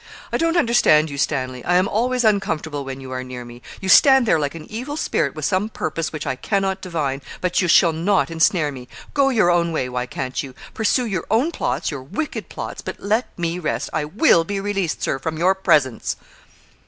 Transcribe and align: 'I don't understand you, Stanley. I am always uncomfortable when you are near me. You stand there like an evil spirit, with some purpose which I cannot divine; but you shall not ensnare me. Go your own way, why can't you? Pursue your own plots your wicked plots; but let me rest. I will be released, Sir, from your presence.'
'I 0.33 0.37
don't 0.39 0.57
understand 0.57 1.11
you, 1.11 1.19
Stanley. 1.19 1.63
I 1.63 1.75
am 1.75 1.87
always 1.87 2.23
uncomfortable 2.23 2.83
when 2.83 3.01
you 3.01 3.11
are 3.11 3.23
near 3.23 3.45
me. 3.45 3.61
You 3.79 3.87
stand 3.87 4.25
there 4.25 4.39
like 4.39 4.55
an 4.55 4.65
evil 4.67 4.97
spirit, 4.97 5.35
with 5.35 5.45
some 5.45 5.69
purpose 5.69 6.11
which 6.11 6.25
I 6.25 6.35
cannot 6.35 6.81
divine; 6.81 7.21
but 7.39 7.61
you 7.61 7.67
shall 7.67 7.93
not 7.93 8.31
ensnare 8.31 8.71
me. 8.71 8.87
Go 9.13 9.29
your 9.29 9.51
own 9.51 9.71
way, 9.71 9.87
why 9.89 10.07
can't 10.07 10.41
you? 10.41 10.55
Pursue 10.73 11.05
your 11.05 11.27
own 11.29 11.51
plots 11.51 11.91
your 11.91 12.01
wicked 12.01 12.49
plots; 12.49 12.81
but 12.81 12.99
let 12.99 13.27
me 13.37 13.59
rest. 13.59 13.91
I 13.93 14.05
will 14.05 14.43
be 14.43 14.59
released, 14.59 15.03
Sir, 15.03 15.19
from 15.19 15.37
your 15.37 15.53
presence.' 15.53 16.15